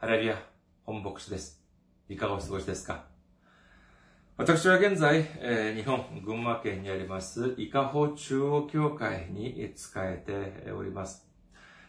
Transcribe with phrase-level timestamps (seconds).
[0.00, 0.42] ハレルヤ、
[0.86, 1.62] 本牧師です。
[2.08, 3.04] いかがお過ごしですか？
[4.38, 11.28] 私は現在、えー日本、群馬県にあります、伊香保中央教会に仕えております。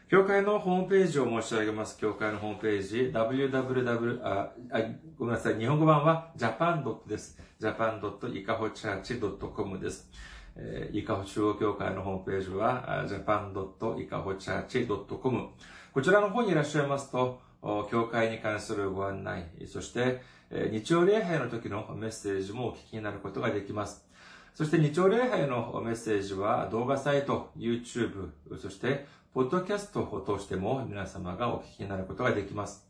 [0.09, 1.97] 教会のホームページを申し上げます。
[1.97, 4.79] 教会のホームページ、www、あ、あ
[5.17, 5.57] ごめんなさい。
[5.57, 6.83] 日本語版は japan.
[7.07, 7.39] です。
[7.61, 10.11] japan.ikahochurch.com です。
[10.57, 15.49] えー、伊香保中央教会のホームページは、japan.ikahochurch.com。
[15.93, 20.21] こちらの方にいらっしゃいますと、教会に関するご案内、そして、
[20.51, 24.05] 日曜礼拝の時のメッセージもお聞きになることができます。
[24.53, 32.85] そして日曜礼拝のメッセージは動画サイト、YouTube、そしてポッドキャストを通しても皆様がお聞きになることができます。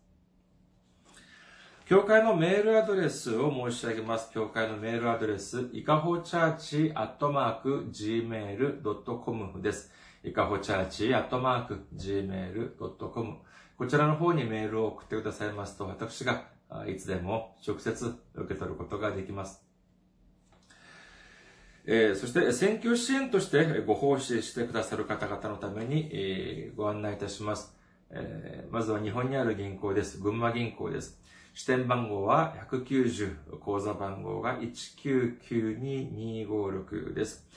[1.85, 4.31] 教会のメールアドレスを申し上げます。
[4.31, 9.91] 教会のメールアドレス、いかほチャーチアットマーク gmail.com です。
[10.23, 13.37] いかほチャーチアットマーク gmail.com
[13.81, 16.43] こちらの方にメールを送ってくださいますと、私が
[16.87, 19.65] いつでも直接受け取ることができます。
[21.87, 27.75] えーそして、選挙支援としてご奉仕してくださる方々のために、えーご案内いたします。
[28.11, 30.19] えーまずは日本にある銀行です。
[30.19, 31.19] 群馬銀行です。
[31.55, 37.47] 支店番号は190、口座番号が1992256です。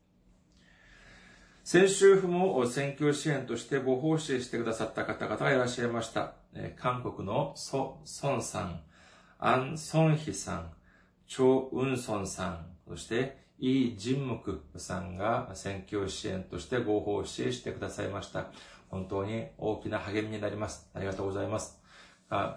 [1.65, 6.42] 先週も選挙支援としてご奉仕してくださった方々がいらっしゃいました。
[6.77, 8.81] 韓国のソ・ソンさん、
[9.39, 10.73] アン・ソンヒさん、
[11.27, 18.51] チョ・ウンソンさん、そしてイ・ジンムクさんが選挙支援としてご奉仕してくださいました。
[18.91, 20.91] 本当に大きな励みになります。
[20.93, 21.81] ありがとうございます。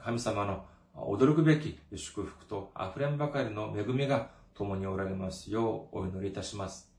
[0.03, 6.94] 神様の驚くべき祝福と溢れんばかりの恵みが共におられますようお祈りいたします。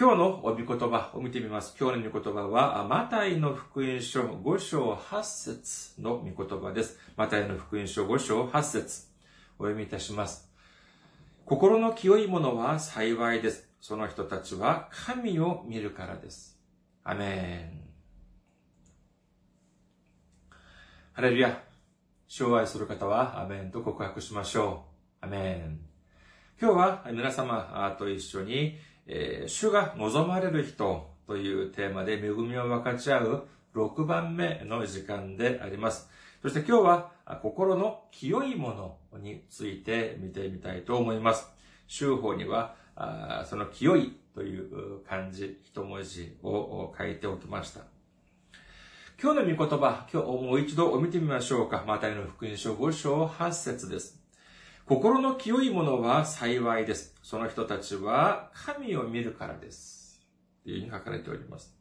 [0.00, 1.74] 今日のお御言葉を見てみます。
[1.76, 7.00] 今日の御言葉は、マタイの福音書5章8節の御言葉です。
[7.16, 9.08] マタイの福音書5章8節
[9.58, 10.52] お読みいたします。
[11.44, 13.68] 心の清いものは幸いです。
[13.80, 16.56] その人たちは神を見るからです。
[17.02, 17.88] アメン。
[21.12, 21.60] ハレルヤ。
[22.28, 24.84] 主を愛する方はアメンと告白しましょ
[25.22, 25.26] う。
[25.26, 25.80] アメン。
[26.60, 36.08] 今日は皆様と一緒に、えー主が望まれる人というテーマで恵みを分かち合う6番目の時間であります。
[36.42, 37.10] そして今日は
[37.42, 41.48] 心の清いものについて見てみたいと思います。
[41.86, 47.80] 週法にはあその清いという漢字、一文字を書いておきました。
[49.20, 51.82] 今日の御言葉、今日もう一度見てみましょうか。
[51.86, 54.17] マタイの福音書5章8節です。
[54.88, 57.14] 心の清いものは幸いです。
[57.22, 60.26] その人たちは神を見るからです。
[60.64, 61.76] というふうに書かれております。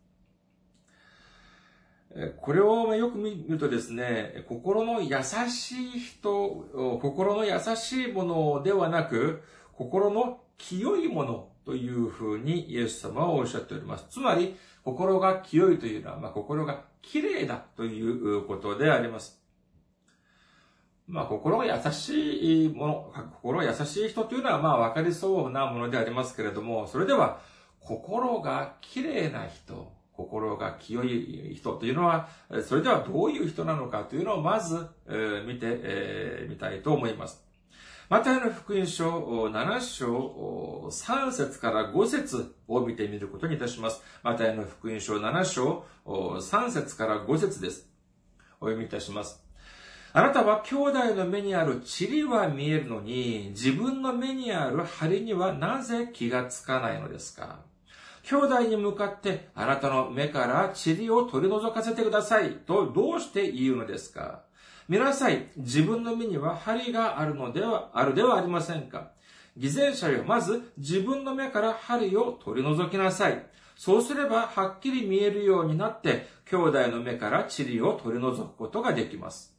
[2.42, 9.42] これをよく見るとですね、心の優しい人、心の優しいものではなく、
[9.72, 14.06] 心の清いものというふうにイエス様はおっしゃっております。
[14.10, 19.37] つまり、心が清いというのは、まあ、心が綺麗だということであります。
[21.08, 27.40] まあ、心が優しいもの、心が優しい人というのは、まあ、わかりそうなものでありますけれども、それでは、
[27.80, 32.28] 心が綺麗な人、心が清い人というのは、
[32.66, 37.48] それではどういう人なのかというのをまず、えー見て、えーみたいと思います。
[38.10, 39.10] マタイの福音書
[39.48, 44.02] 7章3節から5節を見てみることにいたします。
[44.24, 47.90] マタイの福音書7章3節から5節です。
[48.60, 49.47] お読みいたします。
[50.14, 57.60] あなたは兄弟の目にある塵は見えるのに、自分の目にある針にはなぜ気がつかないのですか？
[58.24, 64.42] 兄弟に向かって、あなたの目から塵を取り除かせてくださいとどうして言うのですか？
[64.90, 65.50] 見なさい。
[65.58, 69.12] 自分の目には針があるのでは、あるではありませんか？
[69.56, 73.46] 偽善者よ、まず自分の目から針を取り除きなさい。
[73.76, 79.57] そうすればはっきり見えるようになって、兄弟の目から塵を取り除くことができます。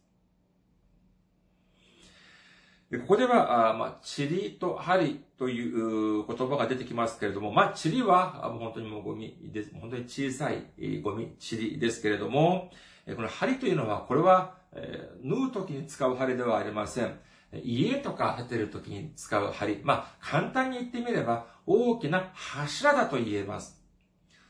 [2.90, 9.73] ここでは、あまあ、塵と針という言葉が出てきますけれども、まあ、塵は、本当にもうゴミです。
[9.79, 10.64] 本当に小さい
[11.02, 12.70] ゴミ、塵ですけれども、
[13.14, 17.19] この針というのは、これは、えー、縫う時に使う針ではありません。
[17.62, 19.81] 家とか建てる時に使う針。
[19.84, 23.79] まあ、簡単に言ってみれば、大きな柱だと言えます。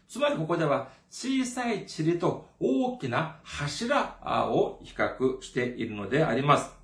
[0.06, 4.16] つまりここでは、小さい塵と大きな柱
[4.52, 6.77] を比較しているのであります。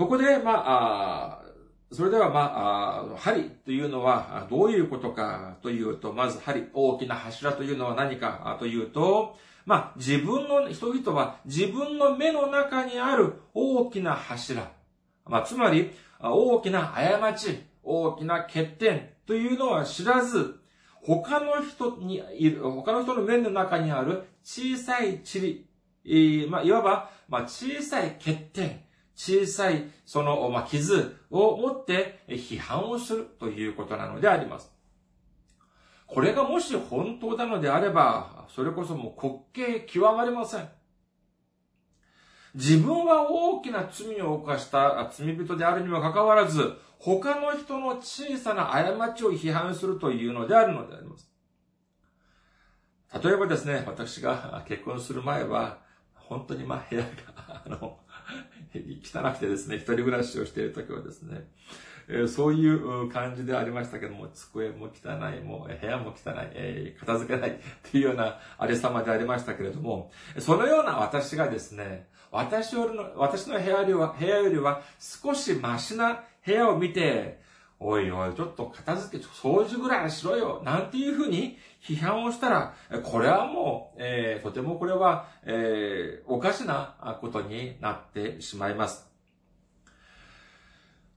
[0.00, 1.42] ここで、まあ、
[1.92, 9.36] それでは、まあ、針というのはどういうことかというと、まず針、大きな柱というのは何かというと、
[9.66, 14.72] まあ、自分の、人々は自分の目の中にある大きな柱。
[15.26, 20.60] まあ、つまり、大きな過ち、大きな欠点というのは知らず、
[21.02, 25.66] 他の人にいる、他の人の目の中にある小さい塵、
[26.06, 28.80] えー、まあ、いわば、まあ、小さい欠点、
[29.22, 34.72] 小さいその、まあ、傷を持って批判をするということなのであります。
[36.06, 40.68] これがもし本当なのであれば、それこそもう滑稽極まりません。
[42.54, 51.30] 自分は大きな罪を犯した罪人であるにもかかわらず、他の人の小さな過ちを批判するというのであるのであります。
[53.22, 55.78] 例えばですね、私が結婚する前は、
[56.14, 57.08] 本当にまあ部屋が、
[57.66, 57.98] あの、
[58.74, 61.44] 汚くてですね、一人暮らしをしている時はですね、
[62.08, 77.39] えそういう感じでありましたけども、机も汚い、もう部屋も汚い、え片付けない っていうようなありさまでありましたけれども、そのような私がですね、私よりの、私の部屋よりは、部屋よりは少しマシな部屋を見て、
[77.82, 89.08] おいおい、ちょっと片付け、掃除ぐらいしろよ、なんていうふうに批判をしたら、これはもう、えー、とてもこれは、えー、おかしなことになってしまいます。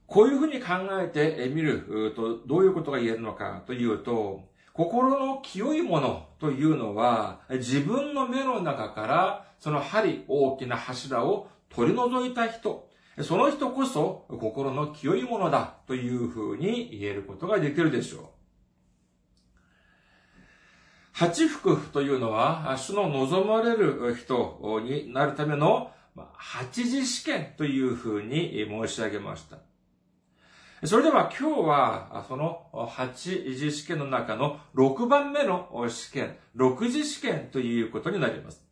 [0.06, 12.88] こういうふうに考えてみると、どういうことが言えるのかというと、心の清いものというのは、自分の目の中からその針、大きな柱を取り除いた人、
[13.22, 18.24] その人こそ心の清いものだというふうに言えることができるでしょう。
[21.12, 25.92] 八福というのは、主の望まれる人になるための
[26.32, 29.58] 八次試験というふうに申し上げました。
[30.84, 38.63] それでは今日は、その八次試験の中の6番目の試験、6次試験ということになります。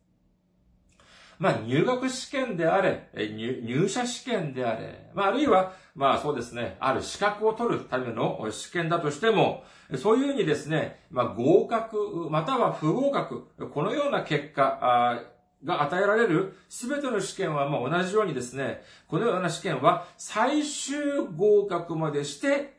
[1.43, 9.65] まあ、入学試験であれ、入社試験であれ、まあ、あるいは、まあそうですね、ある資格を取るための試験だとしても、
[9.97, 15.25] そういうふうにですね、まあ合格、または不合格、このような結果
[15.65, 22.77] が与えられるすべての試験はまあ同じようにですね、このような試験は最終合格までして、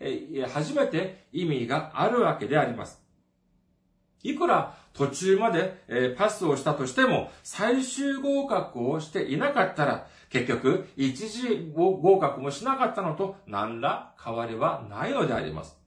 [0.54, 3.03] 初めて意味があるわけであります。
[4.24, 15.78] いくら途中まで、えパスをしたとしても、最終合格をしていなかったら、結局、一次合格もしなかったのと何ら変わりはないのであります。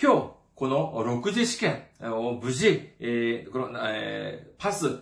[0.00, 5.00] 今日、この6次試験を無事、え、このえ、パス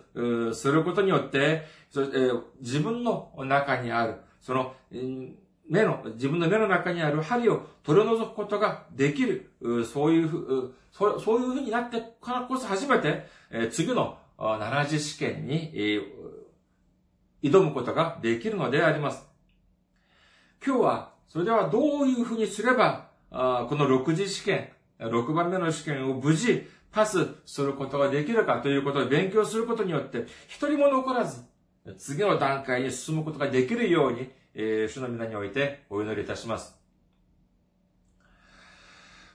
[0.55, 4.75] することによって、えー、自分の中にある、その、
[5.73, 9.51] 目の、自分の目の中にある針を取り除くことができる、
[9.91, 13.27] そういうふう、そういうふうになってからこそ初めて、
[13.71, 15.73] 次の七次試験に、
[17.43, 19.27] 挑むことができるのであります。
[20.65, 31.43] 今日は、それではどういうふうにすれば、この六次試験、6番目の試験を無事パスすることができるかということを勉強することによって、一人も残らず、
[31.97, 36.79] 次の段階に進むことができるように、えー、主の皆においてお祈りいたします。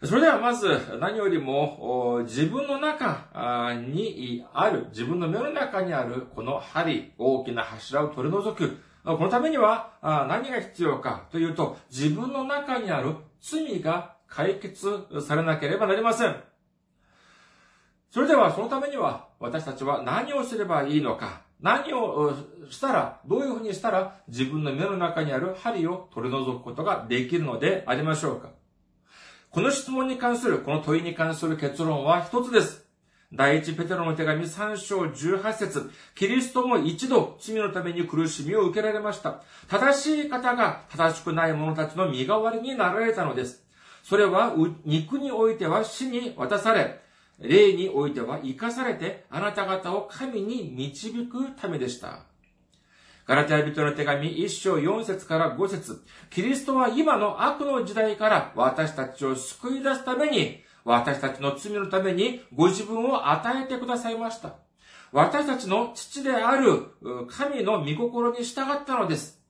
[0.03, 0.67] それではまず
[0.99, 8.77] 何よりも自分の中にある、自分の目の中にあるこの針、大きな柱を取り除く。
[9.03, 9.93] このためには
[10.29, 14.87] 何が必要かというと、自分の中にある罪が解決
[15.25, 16.35] されなければなりません。
[18.11, 22.33] それではそのためには私たちは何をすればいいのか、何を
[22.69, 28.49] したら、どういうふうにしたら自分の目の中にある針を取り除くことができるのでありましょうか
[29.49, 32.85] この質問に関する、この問いに関する結論は一つです。
[33.33, 39.41] 第一ペテロの手紙3章18節キリストも一度罪のために苦しみを受けられました。
[39.67, 43.63] 正しい方が正しくない者たちの身代わりになられたのです。
[44.03, 44.53] それは
[44.85, 47.01] 肉においては死に渡され、
[47.39, 52.23] 霊においては生かされてあなた方を神に導くためでした。
[53.27, 64.55] ガラテヤ人の手紙1章4節から5節キリストは今の悪の時代から私たちを救い出すために、私たちの罪のためにご自分を与えてくださいました。
[65.11, 66.85] 私たちの父である
[67.27, 69.41] 神の御心に従ったのです。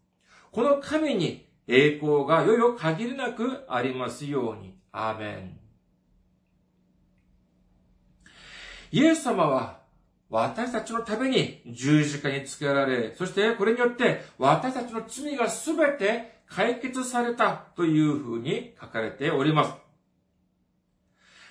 [0.51, 4.75] この神に栄光がよよ限りなくありますように。
[4.91, 5.66] アーメン。
[8.91, 9.79] イエス様は
[10.29, 19.73] 私たちのために十字架につけられ、そしてこれによって私たちの罪がすべて解決されたというふうに書かれております。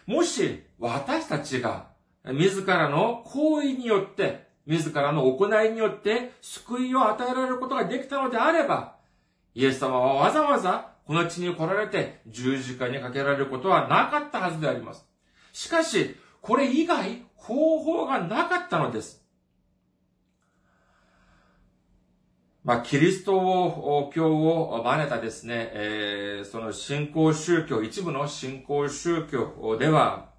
[0.07, 1.89] もし私たちが
[2.25, 8.97] 自らの行為によって、自らの行いによって救いを与えられることができたのであれば、
[9.55, 15.07] イエス様はわざわざこの地に来られて十字架にかけられることはなかったはずであります。
[15.53, 19.25] しかし、これ以外方法がなかったのです。
[22.67, 30.31] まあ、キリストを、教を真似たですね、えー、その信仰宗教、一部の信仰宗教では、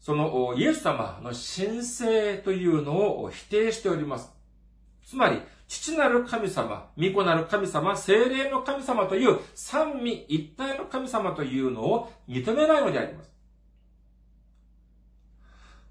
[0.00, 4.32] そのイエス様の神聖というのを否定しております。
[5.04, 13.33] つまり、父なる神様、御子なる神様、精霊の神様という三位一体の神様というのを認めないのであります。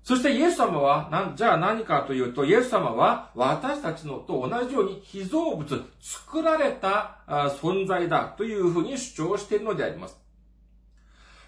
[0.04, 7.20] そしてイエス様は、なんじゃあ何かというと、イエス様は私たちのと同じように被造物、作られた
[7.62, 10.20] 存在だというふうに主張しているのであります。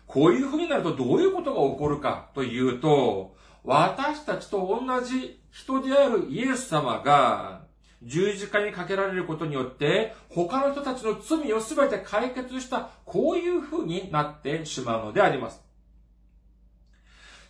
[0.08, 3.36] こういうふうになるとどういうことが起こるかというと、
[3.66, 7.64] 私たちと同じ人であるイエス様が
[8.04, 15.62] 十字架にかけられることによって、他の人たちの罪をすべて解決した、こういうふうになってしまうのであります。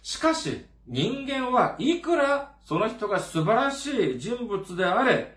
[0.02, 5.36] しかし、人間はいくらその人が素晴らしい人物であれ、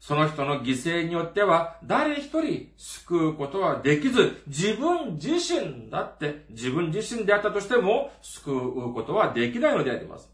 [0.00, 10.30] その人の犠牲によっては誰一人救うことはできず、自分自身だって自分自身であったとしても救うことはできないのであります。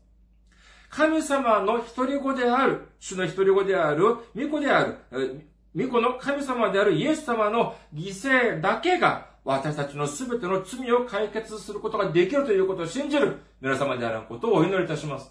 [0.91, 15.31] 神様の一人子である、主の一人子である、御子である、御子の神様であるイエス様の犠牲だけが私たちのすべての罪を解決することができるということを信じる皆様であることをお祈りいたします。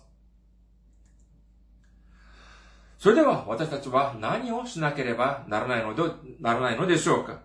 [2.99, 6.03] それでは私たちは何をしなければならないので、
[6.39, 7.41] ならないのでしょうか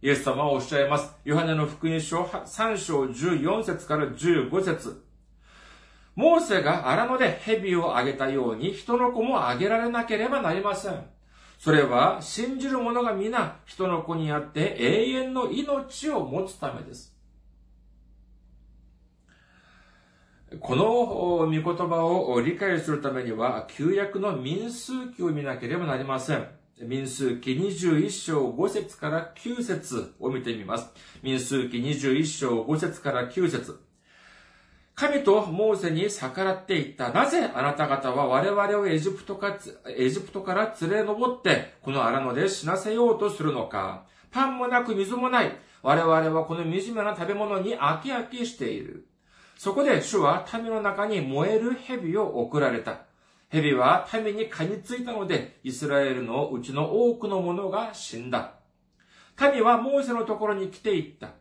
[0.00, 1.14] イエス様はおっしゃいます。
[1.24, 5.04] ヨハネの福音書3章14節から15節
[6.16, 11.17] モーセが荒野で蛇をあげたように人の子もあげられなければなりません。
[11.58, 17.18] それは信じる者が皆人の子にあって永遠の命を持つためです。
[20.60, 26.48] この御言葉を理解するためには、旧約の民数記を見なければなりません。
[26.80, 30.90] 民数記21章5節から9節を見てみます。
[31.22, 33.80] 民数記21章5節から9節
[34.98, 37.12] 神とモーセに逆らっていった。
[37.12, 39.56] なぜあなた方は我々をエジプトか、
[39.96, 44.06] エジプトから連れ上って、この荒野で死なせようとするのか。
[44.32, 45.56] パンもなく水もない。
[45.84, 49.06] 我々はこの惨めな食べ物に飽き飽きしている。
[49.56, 53.02] そこで主は民の中に燃える蛇を送られた。
[53.50, 58.54] 蛇は民に噛みついたので、イスラエルのうちの多くの者が死んだ。
[59.40, 61.37] 民はモーセのところに来ていった。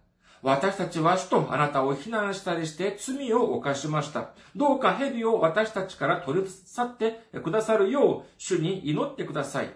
[0.47, 4.29] 私たちは主とあなたを非難したりして罪を犯しました。
[4.55, 9.75] どうか蛇を私たちから取り去ってくださるよう主に祈ってください。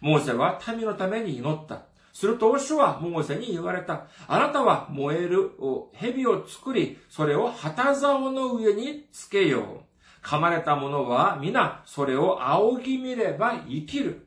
[0.00, 1.82] モーセは民のために祈った。
[2.12, 4.08] すると主はモーセに言われた。
[4.26, 5.52] あなたは燃える
[5.92, 10.26] 蛇を作り、それを旗竿の上につけよう。
[10.26, 14.25] 噛まれた者は皆それを仰ぎ見れば生きる。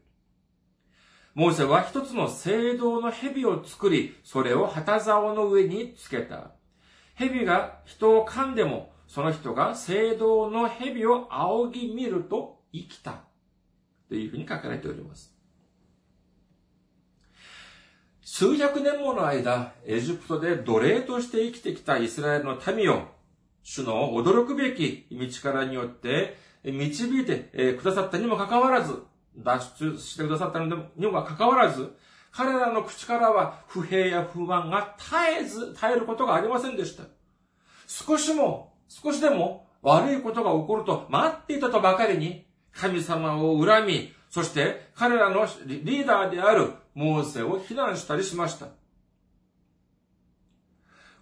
[1.39, 6.51] モーセは一つの聖堂の蛇を作り、それを旗竿の上につけた。
[7.15, 13.21] 蛇が人を噛んでも、その人が聖堂の蛇を仰ぎ見ると生きた。
[14.09, 15.33] というふうに書かれております。
[18.21, 23.03] 数百年もの間、エジプトで奴隷として生きてきたイスラエルの民を、
[23.63, 29.03] 主の驚くべき道からによって導いてくださったにもかかわらず、
[29.43, 31.95] 脱出してくださったのにもかかわらず、
[32.31, 37.03] 彼らの口からは不平や不満が絶えず、絶えることがありませんでした。
[37.87, 48.67] 少しも、少しでも悪いことが起こると待っていたとばかりに、神様を恨み、そして彼らのリーダーであるモーセを非難したりしました。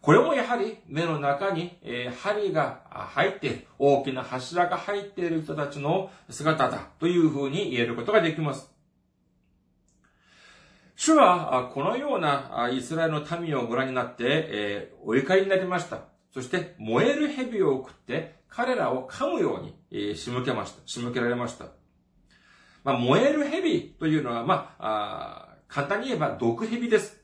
[0.02, 8.72] これもやはり目の中に、え針が入っている、大きな柱が入っている人たちの姿だというふうに言えることができます。
[10.96, 16.00] 主は、このようなイスラエルの民をご覧になって、えお怒りになりました。
[16.34, 20.82] そして、燃える蛇を送って、彼らを噛むように、え仕向けました。
[20.86, 21.66] 仕向けられました。
[22.84, 27.17] まあ、燃える蛇というのは、まあ、あ簡単に言えば毒蛇です。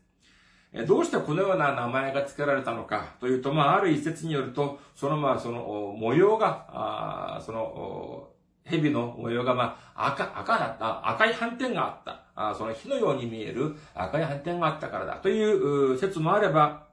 [0.88, 8.30] どうしてこのような名前が付けられたのかというと、まあ、ある一説によると、そのまあ、その模様が、あその、
[8.65, 16.88] 蛇の模様がまあ、赤、赤だった、赤い斑点があった、あその火のように見える赤い斑点があったからだという説もあれば、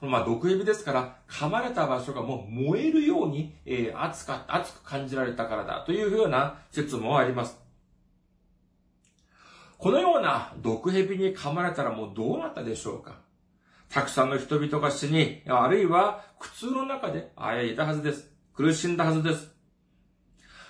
[0.00, 7.65] まあ、毒蛇ですから、噛まれた場所がもう燃えるように、えー、熱か、熱く感じられたからだというような説もあります。
[9.78, 13.20] このような毒蛇に噛まれたらもうどうなったでしょうか？
[13.90, 18.32] たくさんの人々が死に、あるいは苦痛の中であやいだはずです。
[18.54, 19.54] 苦しんだはずです。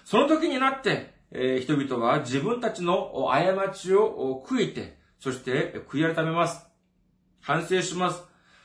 [0.04, 6.66] その時になって、えー、人々は自分たちの過ちを悔いて、そして悔い改めます。
[7.40, 8.22] 反省します。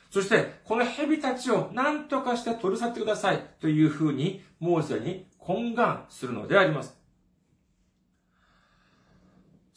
[0.10, 7.00] そして、この蛇たちを何とかして取り去ってくださいというふうに、モーセに懇願するのであります。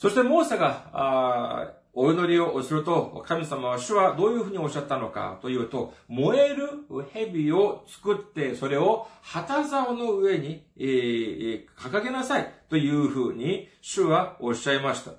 [0.05, 6.69] そしてモーセが、お祈りをすると、神様は主はどういうふうにおっしゃったのかというと、燃える
[7.11, 15.13] 蛇を作って、それを旗竿の上に、えー、掲げなさいというふうに主はおっしゃいました。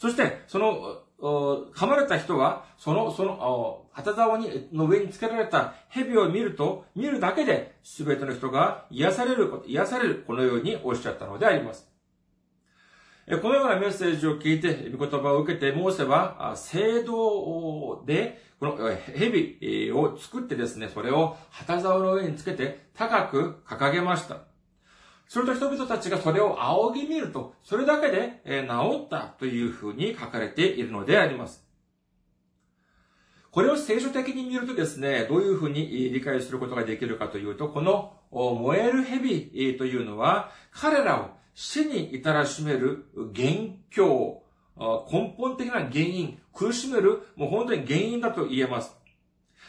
[0.00, 11.95] そして、その、噛まれた人は、その、その、旗竿に、の上につけられた蛇を見ると、見るだけで、すべての人が癒される、癒される、このようにおっしゃったのであります。
[13.28, 18.78] このようなメッセージを聞いて、御言葉を受けて、モーセは、聖堂で、この
[19.16, 24.42] 蛇を作ってですね、それを旗竿の上につけて高く掲げました。
[25.26, 31.66] すると人々たちがそれを仰ぎ見ると、それだけで治ったというふうに書かれているのであります。
[33.50, 44.42] これを聖書的に見るとですね、どういうふうに理解することができるかというと、この燃える蛇というのは、彼らを死に至らしめる元凶、
[45.10, 48.94] 根本的な原因、苦しめる、もう本当に原因だと言えます。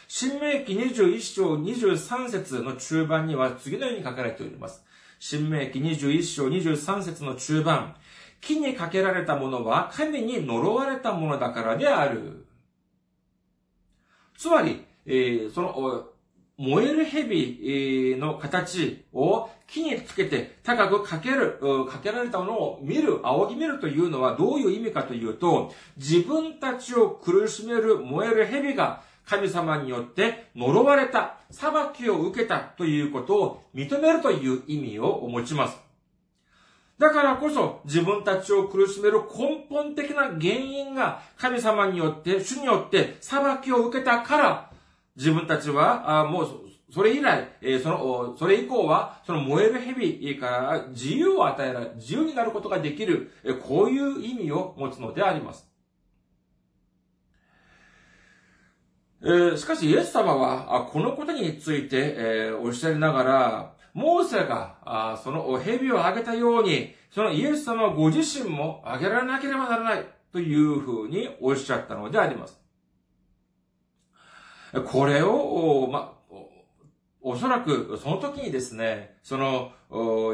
[0.06, 4.84] 新明記21章23節の中盤には次のように書かれております。
[5.18, 7.96] 新明記21章23節の中盤、
[8.42, 12.44] 木にかけられたものは神に呪われたものだからである。
[14.36, 16.07] つまり、えー、その、
[16.58, 35.78] 燃える蛇の形を木につけて高くかける、かけられたものを見る、仰ぎ見るというのはどういう意味かというと、自分たちを苦しめる燃える蛇が神様によって呪われた、裁きを受けたということを認めるという意味を持ちます。
[36.98, 44.67] だからこそ自分たちを苦しめる根本的な原因が神様によって、主によって裁きを受けたから、
[45.18, 46.48] 自分たちは、あもう、
[46.94, 55.68] それ以来、えー、その、それ以降は、その燃える蛇から自由を与えられ、自由になることができる、えー、こういう意味を持つのであります。
[59.20, 72.67] えー、しかし、イエス様は、このことについて、えー、おっしゃりながら、モーセが、あその蛇をあげたように、そのイエス様ご自身もあげられなければならない、というふうにおっしゃったのであります。
[74.86, 76.14] これを、ま、
[77.20, 79.72] おそらくその時にですね、その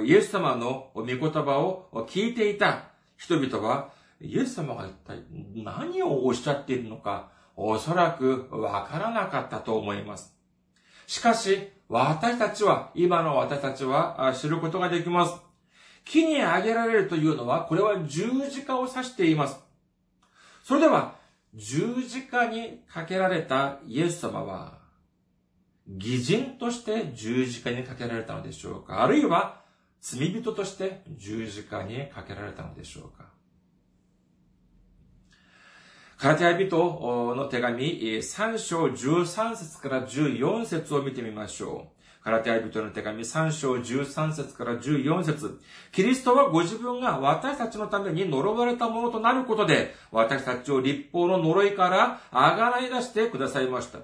[0.05, 5.19] イエス様の御言葉を聞いていた人々は、イエス様が一体
[5.55, 10.37] 何をおっしゃっているのか、おそらくわからなかったと思います。
[11.07, 15.35] しかし、私たちは、今の私たちは知ることができます。
[16.05, 19.61] 木にあげられるというのは、これは十字架を指しています。
[20.65, 21.17] それでは、
[21.55, 24.79] 十字架にかけられたイエス様は、
[25.87, 29.03] 偽人として十字架にかけられたのでしょうか？
[29.03, 29.63] あるいは、
[30.01, 33.29] 罪人として十字架にかけられたのでしょうか？
[36.17, 41.94] カラテヤ人の手紙3章13節から14節を見てみましょう。
[42.25, 45.61] カラテヤ人の手紙3章13節から14節
[45.93, 53.99] キリストはご自分が私たちのために呪われたものとなることで、私たちを立法の呪いからあがらい出してくださいました。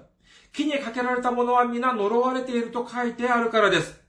[0.53, 3.99] 木にかけられたものは皆呪われていると書いてあるからです。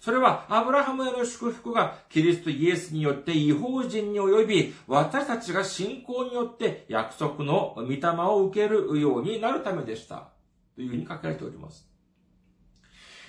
[0.00, 10.28] それはアブラハムへの祝福がキリストイエスによって違法人に及び、私たちが信仰によって約束の御霊を受けるようになるためでした。
[10.76, 11.95] というふうに書かれております。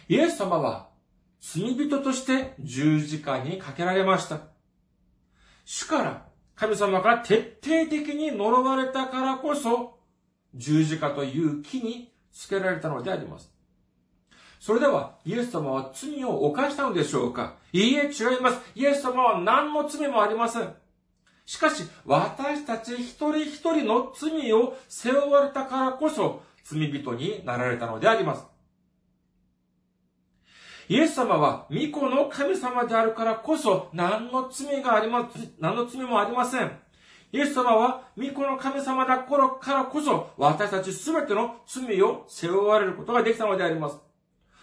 [0.09, 0.87] イエス様は
[1.41, 4.39] 罪人として十字架にかけられました。
[5.65, 9.99] 主から、神様から徹底的に呪われたからこそ、
[10.55, 13.51] 十字架という木につけられたのであります。
[14.59, 17.57] それでは、イエス様は罪を犯したのでしょうか？
[17.73, 18.61] いいえ、違います。
[18.75, 20.73] イエス様は何の罪もありません。
[21.45, 28.45] しかし、私たち一人一人の罪を背負われたからこそ、罪人になられたのであります。
[30.89, 36.71] イエス様は、御子の神様であるからこそ、何の罪がありま、何の罪もありません。
[37.33, 43.97] イエス様は、御子の神様だからこそ、私たちすべての罪を背負われることができたのであります。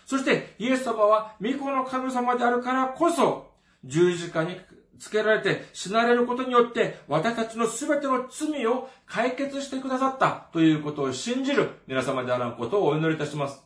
[0.06, 3.50] そして、イエス様は、御子の神様であるからこそ、
[3.84, 4.56] 十字架に
[4.98, 13.63] つけられて死なれることによって、私たちのすべての罪を解決してくださったということを信じる皆様であることをお祈りいたします。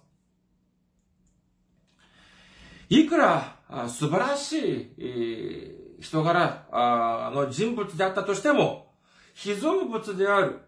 [2.88, 3.57] いくら
[3.88, 8.92] 素晴らしい人柄の人物であったとしても、
[9.35, 10.61] 被造物である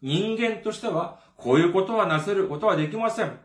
[0.00, 3.38] 人間としては、こういうことはなせることはできません。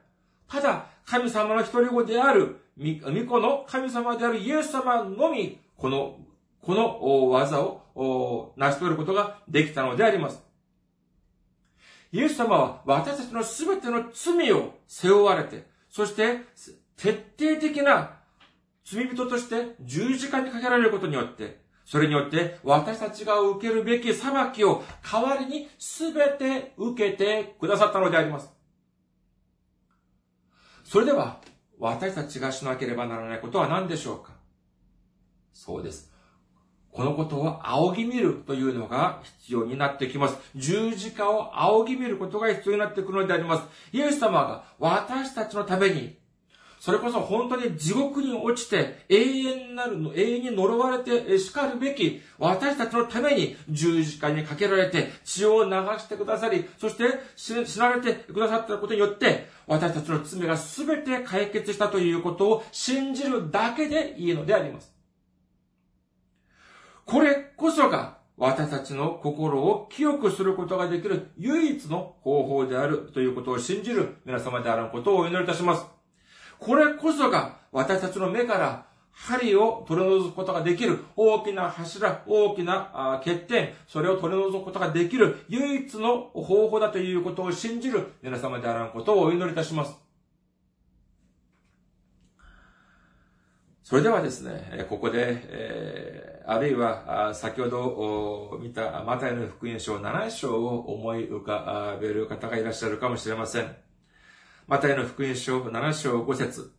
[0.47, 2.85] ただ、神様の一人子である、御
[3.25, 6.19] 子の神様であるイエス様のみ、この、
[6.61, 10.43] この技を成し遂げることができたのであります。
[12.11, 16.41] イエス様は私たちのすべての罪を背負われて、そして
[16.97, 18.17] 徹底的な
[18.83, 28.49] 罪人として十字架にかけられることによって、それによって私たちが受けるべき裁きを代わりに全て受けてくださったのであります。
[30.83, 31.41] それでは、
[31.79, 34.31] 私たちがしなければならないことは何でしょうか？
[35.53, 36.11] そうです。
[36.91, 40.37] このことを仰ぎ見るというのが必要になってきます。
[40.55, 43.67] 十字架を仰ぎ見ることが必要になってくるのであります。
[43.91, 46.17] イエス様が私たちのために、
[46.79, 64.93] それこそ本当に地獄に落ちて永遠なるの、永遠に呪われて叱るべき私たちのために十字架にかけられて血を流してくださり、そして死なれてくださったことによって私たちの罪が全て解決したということを信じるだけでいいのであります。
[67.05, 75.96] これこそが私たちの心を清くすることができる唯一の方法であるということを信じる皆様であることをお祈りいたします。
[76.59, 89.97] これこそが私たちの目から針を取り除くことができる大きな柱、大きな欠点、それを取り除くことができる唯一の方法だということを信じる皆様であらんことをお祈りいたします。
[93.83, 103.86] それではですね、ここで、え、あるいは先ほど見たマタイの福音書7章を思い浮かべる方がいらっしゃるかもしれません。
[104.67, 106.73] マタイの福音書7章5節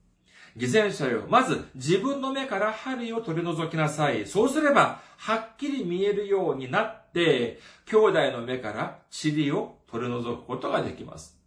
[0.57, 1.25] 偽善者よ。
[1.29, 4.27] まず自分の目から針を取り除きなさい。
[4.27, 11.41] そうすれば、はっきり見えるようになって、兄弟の目から塵を取り除くことができます。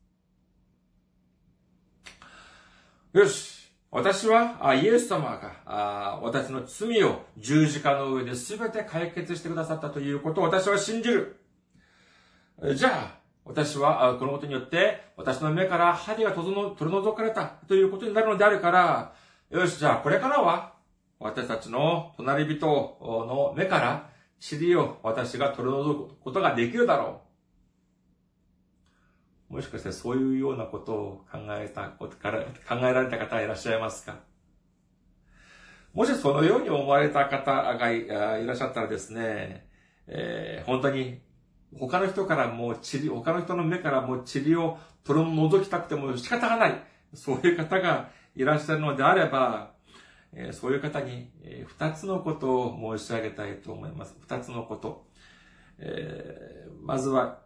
[3.13, 3.61] よし。
[3.91, 11.35] 私は、イエス様が、私の罪を十字架の上で全て解決してくださったということを私は信じる。
[12.73, 19.13] じゃあ、私は、このことによって、私の目から針が取り除かれたということになるのであるから、
[19.49, 20.73] よし、じゃあこれからは、
[21.19, 27.21] 私たちの隣人の目から塵を私が取り除くことができるだろ
[29.49, 29.53] う。
[29.55, 32.07] もしかしてそういうようなことを考えた、考
[32.87, 34.15] えられた方いらっしゃいますか？
[35.93, 39.67] もしそのように思われた方がいらっしゃったらですね、
[40.07, 41.21] えー、本当に
[41.77, 46.83] 他の人からもう塵、他の人の目からもう塵を取り除きたくても仕方がない。
[47.13, 49.71] そういう方がいらっしゃるのであれば、
[50.33, 54.15] えそういう方に、え二つのことを申し上げたいと思います。
[54.21, 55.05] 二つのこと。
[55.77, 57.39] えー、まずは、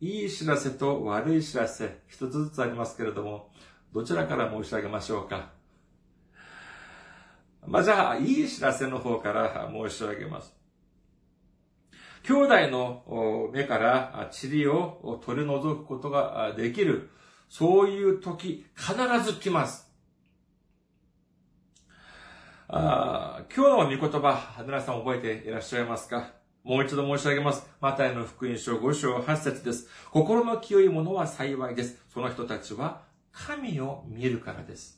[0.00, 3.50] いい知らせと悪い知らせ、一つずつありますけれども、
[3.92, 5.50] どちらから申し上げましょうか。
[7.66, 10.54] まあ、じゃあ、いい知らせの方から申し上げます。
[12.26, 17.10] 兄弟の目から塵を取り除くことができる、
[17.48, 19.88] そういう時、必ず来ます。
[22.66, 26.32] あ今日の御言葉、皆さん覚えていらっしゃいますか？
[26.64, 27.64] もう一度申し上げます。
[27.80, 29.88] マタイの福音書5章8節です。
[30.10, 32.04] 心の清い者は幸いです。
[32.12, 34.95] その人たちは神を見るからです。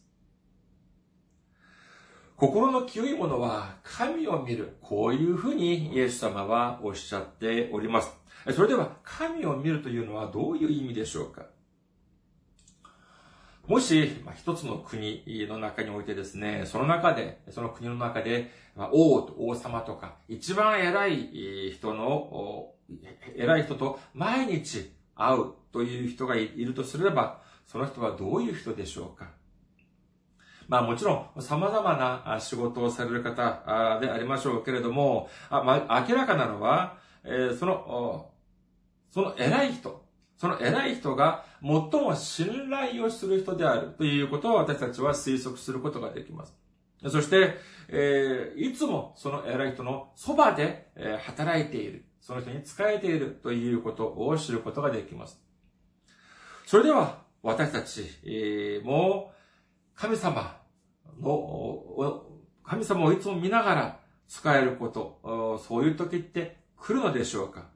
[2.38, 4.76] 心の清い者は神を見る。
[4.80, 8.16] こういうふうにイエス様はおっしゃっております。
[8.54, 11.46] それでは神を見るというのはどういう意味でしょうか？
[13.66, 22.70] もし、まあ、一つの国の中においてですね、その中で、その国の中で、まあ、王と王様とか、一番偉い人の、
[23.36, 29.32] 偉い人と毎日会うという人がいるとすれば、その人はどういう人でしょうか？
[30.68, 38.30] まあもちろん様々な仕事をされる方でありましょうけれども、あまあ、明らかなのは、えその、
[39.10, 40.04] その偉い人、
[40.36, 46.54] その偉い人が最も信頼をする人であるということを私たちは推測することができます。
[47.08, 47.54] そして、
[47.88, 52.04] えー、いつもその偉い人のそばで、えー、働いている。
[52.20, 55.40] その人に仕えているということを知ることができます。
[56.66, 59.32] それでは、私たち、えー、も
[60.00, 60.56] 神様
[61.20, 62.22] の、
[62.62, 67.66] 神様をいつも見ながら使えること、そういう時って来るのでしょうか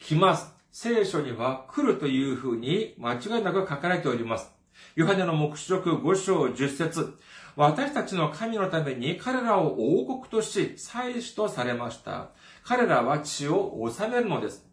[0.00, 0.52] 来ます。
[0.72, 4.50] 聖書には来るというふうに間違いなく書かれております。
[4.96, 7.16] ヨハネの目視録5章10節
[7.54, 12.30] 私たちの神のために彼らを王国とし、祭司とされました。
[12.64, 14.66] 彼らは血を治めるのです。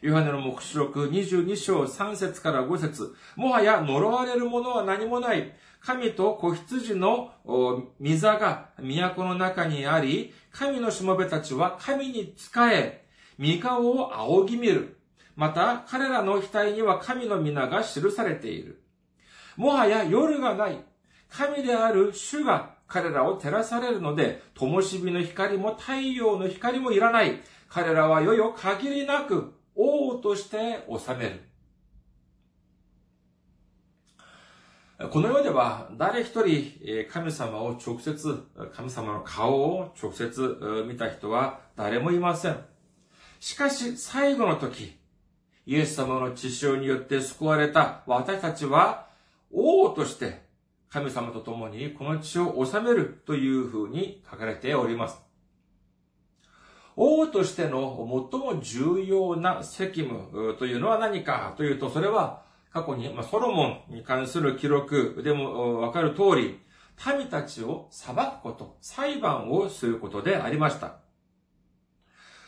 [0.00, 5.52] ヨハネの目視録22章3節から5節もはや呪われるものは何もない。
[5.80, 7.82] 神と子羊の御
[8.16, 13.04] 座が都の中にあり、神のしもべたちは神に仕え、
[13.38, 14.96] 御顔を仰ぎ見る。
[15.36, 18.80] また、彼らの額には神の皆が記されている。
[19.58, 20.82] もはや夜がない。
[21.28, 27.42] 神である主が彼らを照らされるので、灯火の光も太陽の光もいらない。
[27.68, 31.40] 彼らは世々限りなく王として治める。
[35.10, 38.38] この世では誰一人神様を直接、
[38.74, 42.58] 神様の顔を直接見た人は誰もいません。
[43.38, 44.98] しかし最後の時、
[45.64, 49.08] イエス様の血潮によって救われた私たちは
[49.50, 50.42] 王として
[50.90, 55.29] 神様と共にこの血を治めるというふうに書かれております。
[57.02, 61.54] 王としての最も重要な責務というのは何か？
[61.56, 62.42] というと、それは
[62.74, 66.60] 過去に、まソロモンに関する記録でもわかる通り、
[67.18, 70.96] 民たちを裁くこと、裁判をすることでありました。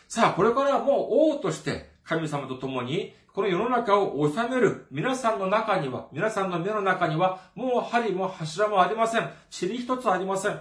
[0.07, 9.31] さあ、これからはもう王として神様と共に、この世の中を治める皆さんの中には、皆さんの目の中には、もう針も柱もありません。
[9.59, 10.61] 塵一つありません。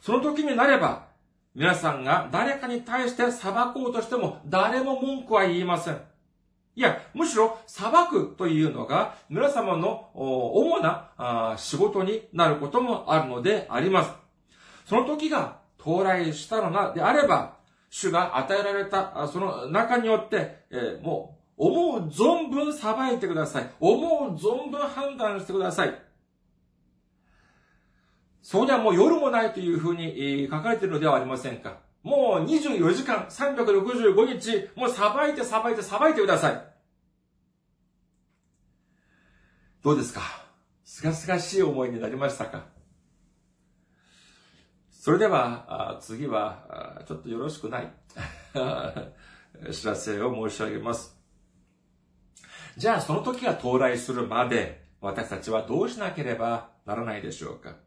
[0.00, 1.15] その時になれば、
[1.56, 5.98] 皆さんが誰かに対して裁こうとしても、誰も文句は言いません。
[6.74, 14.10] いや、むしろ裁くというのが皆様の主な仕事になることもあるのであります。
[14.84, 17.56] その時が到来したの、であれば、
[17.88, 23.70] 主が与えられた、その中によって、えー、もう、思う存分裁いてください。
[23.80, 26.05] 思う存分判断してください。
[28.48, 31.80] そうではもう夜もないというふうに書かれているのではありませんか。
[32.04, 36.64] もう24時間、365日、もう裁いて裁いて裁いてください。
[39.82, 40.20] どうですか？
[40.84, 42.66] すがすがしい思いになりましたか？
[44.92, 47.92] それでは、次は、ちょっとよろしくない
[49.72, 51.16] 知らせを申し上げます。
[52.76, 57.84] じゃあ、その時が到来するまで、私たちはどうしなければならないでしょうか？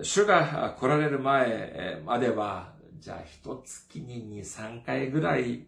[0.00, 5.66] 主が来られる前までは、じゃあ一月に2、3回ぐらい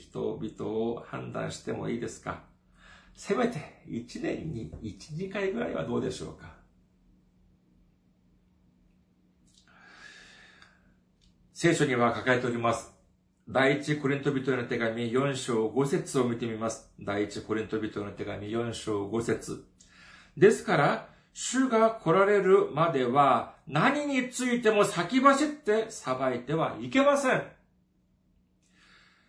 [0.00, 2.42] 人々を判断してもいいですか？
[3.14, 6.52] せめて1年に1、2回ぐらいはどうでしょうか？
[11.52, 12.92] 聖書には書かれております。
[13.48, 16.90] 第一コリント人への手紙4章5節を見てみます。
[17.00, 19.64] 第一コリント人への手紙4章5節
[20.36, 27.42] ですから、主が来られるまでは何についても先走って裁いてはいけません。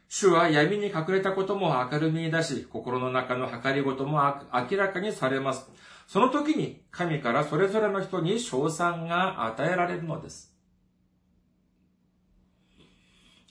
[0.08, 4.22] 主は闇に隠れたことも明るみに出し、心の中の計りごとも
[4.54, 5.70] 明らかにされます。
[6.08, 10.54] その時に神からそれぞれの人に賞賛が与えられるのです。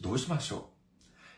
[0.00, 0.70] どうしましょ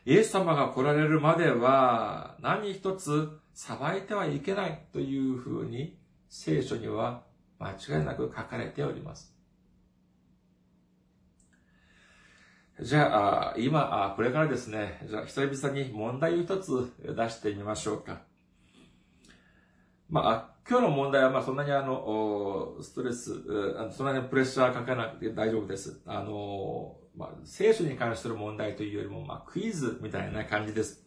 [0.06, 0.10] う？
[0.10, 5.96] イエス様が来られるまでは何一つ裁いてはいけないというふうに
[6.28, 7.22] 聖書には
[7.58, 9.35] 間違いなく書かれております。
[12.78, 18.20] じゃあ、今、これからですね、じゃあ、久々に問題を一つ出してみましょうか。
[20.10, 23.32] まあ、今日の問題は、まあ、そんなにあの、ストレス、
[23.90, 26.02] そんなにプレッシャーかけなくて大丈夫です。
[26.04, 31.02] あの、まあ、聖書に関する問題というよりも、まあ、クイズみたいな感じです。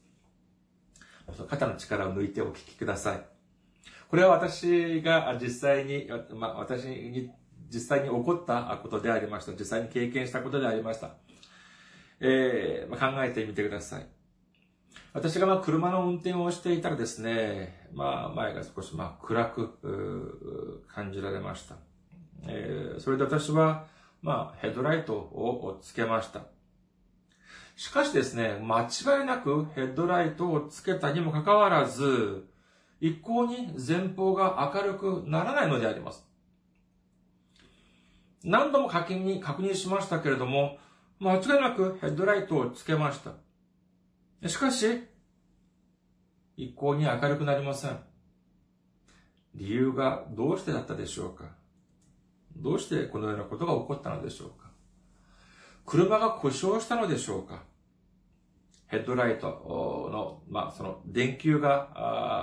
[1.48, 3.24] 肩の力を抜いてお聞きください。
[4.10, 7.30] これは私が実際に、まあ、私に
[7.72, 9.52] 実際に起こったことでありました。
[9.52, 11.12] 実際に経験したことでありました。
[12.20, 14.08] えー、まあ、考えてみてください。
[15.14, 21.76] 私がまあ車の運転をしていたらですね、まあ前が少しまあ暗く感じられました。
[22.48, 23.88] えー、それで私は
[24.22, 26.44] まあヘッドライトをつけました。
[27.76, 32.46] しかしですね、間違いなくヘッドライトをつけたにもかかわらず、
[33.00, 36.28] 一向に前方が明るくならないのであります。
[38.44, 40.78] 何度も確認確認しましたけれども、
[41.20, 43.34] 間違いなくヘッドライトをつけました。
[44.48, 45.04] しかし、
[46.56, 48.00] 一向に明るくなりません。
[49.54, 51.46] 理由がどうしてだったでしょうか？
[52.56, 54.70] どうしてこのようなことが起こったのでしょうか？
[55.86, 57.64] 車が故障したのでしょうか？
[58.88, 59.48] ヘッドライト
[60.12, 61.90] の、まあ、その電球が、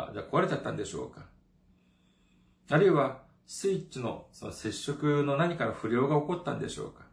[0.09, 1.27] あじゃ壊れちゃったんでしょうか？
[2.69, 7.06] あるいは、スイッチのその接触の何かの不良が起こったんでしょうか？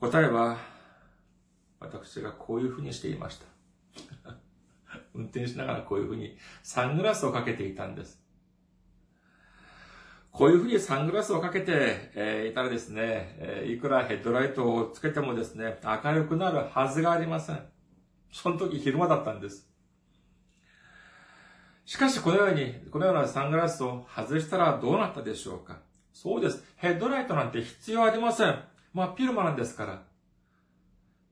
[0.00, 0.56] 答えは、
[1.78, 3.46] 私がこういうふうにしていました。
[5.14, 8.18] 運転しながらこういうふうにサングラスをかけていたんです。
[10.32, 17.60] こういうふうにサングラスをかけて、えー、いたらですね、えー、いくらヘッドライトをつけてもですね、明るくなるはずがありません。
[18.32, 19.68] その時昼間だったんです。
[21.84, 25.80] しかしこのように、このようなサングラスを外したらどうなったでしょうか
[26.14, 26.64] そうです。
[26.76, 28.69] ヘッドライトなんて必要ありません。
[28.92, 30.02] まあ、ピルマなんですから。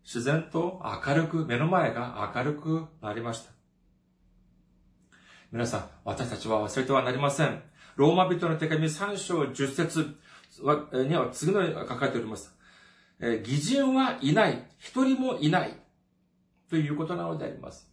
[0.04, 3.50] 自然と明るく、目の前が明るくなりました。
[5.52, 7.62] 皆さん、私たちは忘れてはなりません。
[7.96, 10.16] ローマ人の手紙3章10節
[11.04, 12.54] には次のように書かれております。
[13.20, 14.64] え偽人はいない。
[14.78, 15.74] 一人もいない。
[16.70, 17.90] ということなのであります。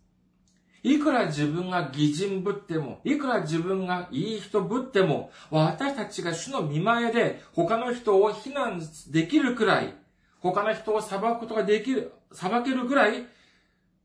[0.88, 9.96] いくら自分が偽人ぶっても、いくら自分がいい人ぶっても、私たちが主の見前で他の人を非難できるくらい、
[10.42, 13.26] 他の人を裁くことができる、裁けるぐらい、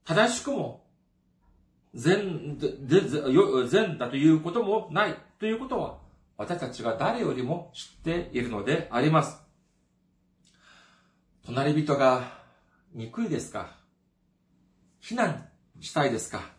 [0.07, 0.87] 正しくも、
[1.93, 2.71] 善で、
[3.69, 5.19] 善だということもない。
[5.38, 5.99] ということは、
[6.38, 9.38] 私たちが誰よりも知っているのであります。
[11.45, 12.23] 隣人が
[12.95, 13.77] 憎いですか？
[14.99, 15.47] 非難
[15.81, 16.59] したいですか？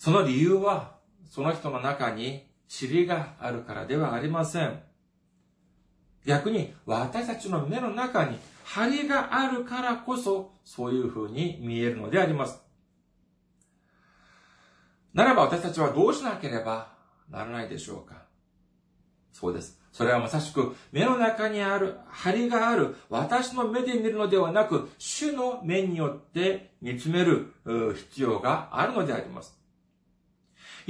[0.00, 0.96] その理由は、
[1.28, 2.46] その人の中に
[2.80, 4.80] 塵があるからではありません。
[6.24, 12.62] 逆に私たちの目の中に針があるからこそそういう風に見えるのであります。
[15.12, 16.94] ならば私たちはどうしなければ
[17.28, 18.22] ならないでしょうか
[19.32, 19.78] そうです。
[19.92, 27.52] それはまさしく目の中にある針がある私の目で見るのではなく主の目によって見つめる
[27.94, 29.59] 必要があるのであります。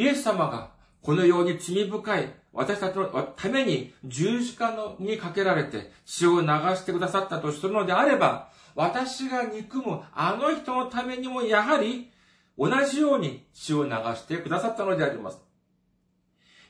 [0.01, 0.71] イエス様が
[1.03, 12.11] このように罪深い私たちのために十字架のにかけられて血を流してくださったとするのであれば、私が憎むあの人のためにもやはり
[12.59, 15.39] 同じように血を流してくださったのであります。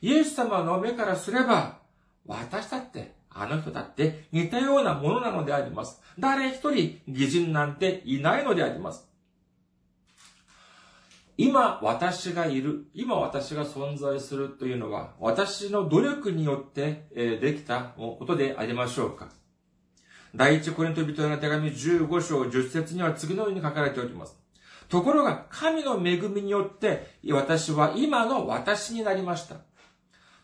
[0.03, 1.79] イエス様の目からすれば、
[2.27, 6.03] 私だって、あの人だって似たようなものなのであります。
[6.19, 9.10] 誰一人偽人なんていないのであります。
[11.43, 19.31] 今私がいる、今私が存在するというのは、私の努力によってできたことでありましょうか
[20.35, 24.39] 第一コリント人への手紙15章10節には次のように書かれております。
[24.91, 29.57] ところが、神の恵みによって、私は今の私になりました。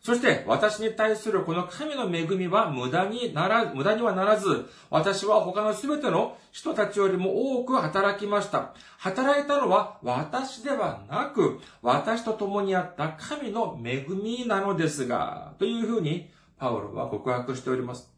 [0.07, 8.73] そして私に対するこの神の恵みは無駄になら、無駄にはならず、私は他の全ての人たちよりも多く働きました。
[8.99, 18.16] 働いたのは私ではなく、私と共にあった神の恵みなのですが、というふうにパウロは告白しております。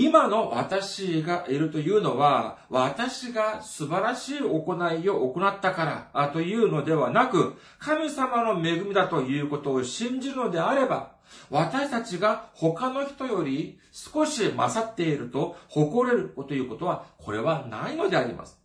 [0.00, 11.16] 今の私がいるというのは、私が素晴らしい行いを行ったからというのではなく、神様の恵みだということを信じるのであれば、
[11.50, 18.56] 私たちが他の人より少し勝っていると誇れるということは、これはないのであります。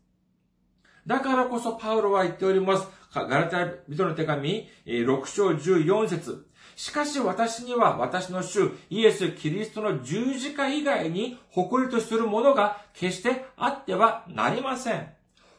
[1.08, 2.88] だからこそパウロは言っております。
[3.12, 6.46] ガラテヤ人の手紙、6章14節
[6.76, 15.08] しかし私には私の主イエス・キリストの十字架以外に誇りとするものが決してあってはなりません。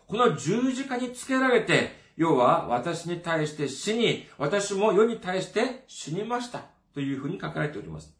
[0.06, 6.62] この十字架につけられて、世は私に対して死に、私も世に対して死にました。
[6.92, 8.14] というふうに書かれております。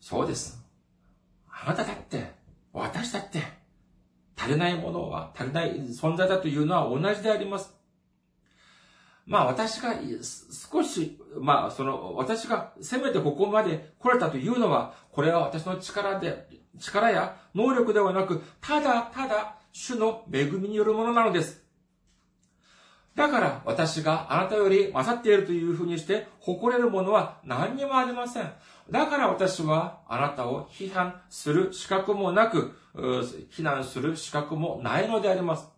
[0.00, 0.64] そうです。
[1.46, 2.32] あなただって、
[2.72, 3.42] 私だって、
[4.36, 7.74] 足りないものは、足りない存在だというのは同じであります。
[9.30, 9.94] まあ私が
[10.72, 16.48] 少し、まあその私がせめてここまで来れたというのは、これは私の力で、
[16.80, 21.62] 力や能力ではなく、ただただ主の恵みによるものなのです。
[23.14, 28.52] だから私があなたより勝っているというふうにして誇れるものは何にもありません。
[28.90, 32.76] だから私はあなたを批判する資格もなく、
[33.50, 35.68] 非難する資格もないのであります。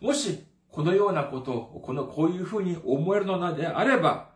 [0.00, 0.42] もし
[0.74, 4.30] このようなことを、この、こういうふうに思えるのであれば、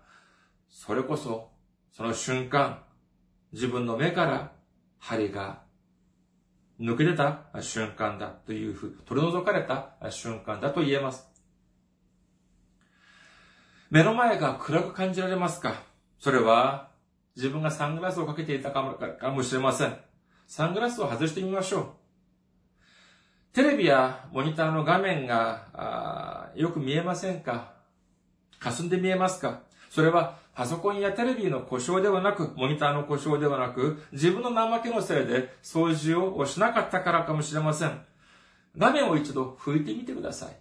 [0.70, 1.50] それこそ、
[1.90, 2.84] その瞬間、
[3.52, 4.52] 自分の目から
[4.98, 5.62] 針が
[6.78, 11.26] 抜け出た瞬間だというふう、取り除かれた瞬間だと言えます。
[13.90, 15.82] 目の前が暗く感じられますか？
[16.20, 16.90] それは
[17.34, 18.82] 自分がサングラスをかけていたか
[19.32, 19.96] もしれません。
[20.46, 21.88] サングラスを外してみましょう。
[23.58, 27.72] テレビやモニターの画面がよく見えませんか？
[28.60, 29.62] 霞んで見えますか？
[29.90, 38.00] それはパソコンやテレビの故障ではなく、モニターの故障ではなく、自分の怠けのせいで掃除をしなかったからかもしれません。
[38.76, 40.56] 画面を一度拭いてみてください。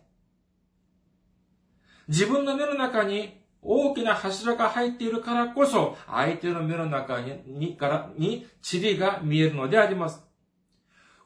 [2.08, 10.26] 自分の目の中に大きな柱が入っているからこそ、相手の目の中に、にから、に塵が見えるのであります。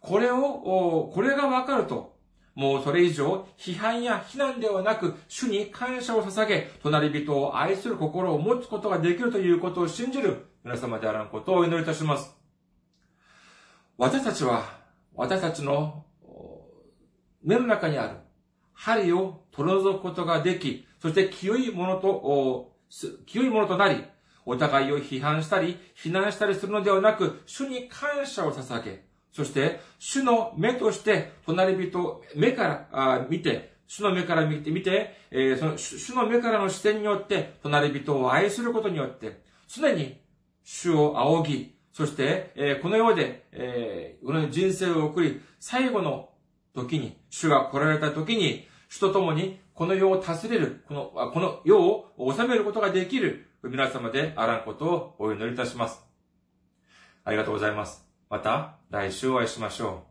[0.01, 2.17] これを、これがわかると、
[2.55, 12.35] もうそれ以上、批判や非難ではなく、主に感謝を捧げ、隣人を愛する心を持つことができるということを信じる皆様であらんことをお祈りいたします。
[13.97, 14.65] 私たちは、
[15.13, 16.05] 私たちの
[17.43, 18.17] 目の中にある
[18.73, 22.73] 針を取り除くことができ、そして清いものと、
[23.27, 24.03] 清いものとなり、
[24.45, 40.21] お互いを批判したり、非難したりするのではなく、主に感謝を捧げ、そして、主の目として、隣人、目から見て、主の目から見て、見て、えー、その主の目からの視点によって、隣人を愛することによって、常に
[40.63, 46.29] 主を仰ぎ、そして、えー、この世で、えー、この人生を送り、最後の
[46.73, 56.03] 時に、主が来られた時に、主と共にこの世を助ける、この、この世を治めることができる皆様であらんことをお祈りいたします。
[57.23, 58.10] ありがとうございます。
[58.31, 60.10] また来週お会いしましょう。